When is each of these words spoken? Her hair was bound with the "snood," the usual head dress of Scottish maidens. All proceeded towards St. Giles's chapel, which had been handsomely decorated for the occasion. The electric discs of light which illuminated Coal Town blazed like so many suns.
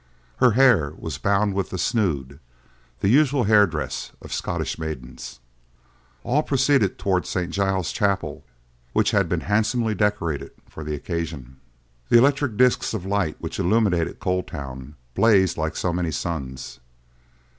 Her 0.37 0.53
hair 0.53 0.95
was 0.97 1.19
bound 1.19 1.53
with 1.53 1.69
the 1.69 1.77
"snood," 1.77 2.39
the 3.01 3.07
usual 3.07 3.43
head 3.43 3.69
dress 3.69 4.13
of 4.19 4.33
Scottish 4.33 4.79
maidens. 4.79 5.39
All 6.23 6.41
proceeded 6.41 6.97
towards 6.97 7.29
St. 7.29 7.51
Giles's 7.51 7.93
chapel, 7.93 8.43
which 8.93 9.11
had 9.11 9.29
been 9.29 9.41
handsomely 9.41 9.93
decorated 9.93 10.53
for 10.67 10.83
the 10.83 10.95
occasion. 10.95 11.57
The 12.09 12.17
electric 12.17 12.57
discs 12.57 12.95
of 12.95 13.05
light 13.05 13.35
which 13.39 13.59
illuminated 13.59 14.19
Coal 14.19 14.41
Town 14.41 14.95
blazed 15.13 15.55
like 15.55 15.75
so 15.75 15.93
many 15.93 16.09
suns. 16.09 16.79